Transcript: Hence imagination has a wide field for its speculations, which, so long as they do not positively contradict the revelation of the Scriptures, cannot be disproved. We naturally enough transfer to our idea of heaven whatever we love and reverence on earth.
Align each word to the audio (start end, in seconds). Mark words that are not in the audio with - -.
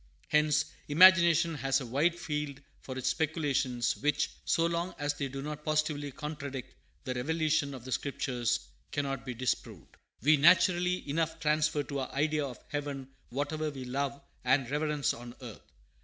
Hence 0.29 0.65
imagination 0.87 1.53
has 1.53 1.79
a 1.79 1.85
wide 1.85 2.15
field 2.17 2.59
for 2.79 2.97
its 2.97 3.09
speculations, 3.09 3.95
which, 3.97 4.31
so 4.45 4.65
long 4.65 4.95
as 4.97 5.13
they 5.13 5.27
do 5.27 5.43
not 5.43 5.63
positively 5.63 6.11
contradict 6.11 6.73
the 7.03 7.13
revelation 7.13 7.75
of 7.75 7.85
the 7.85 7.91
Scriptures, 7.91 8.61
cannot 8.91 9.27
be 9.27 9.35
disproved. 9.35 9.97
We 10.23 10.37
naturally 10.37 11.07
enough 11.07 11.39
transfer 11.39 11.83
to 11.83 11.99
our 11.99 12.11
idea 12.13 12.43
of 12.47 12.57
heaven 12.69 13.09
whatever 13.29 13.69
we 13.69 13.85
love 13.85 14.19
and 14.43 14.67
reverence 14.71 15.13
on 15.13 15.35
earth. 15.39 15.71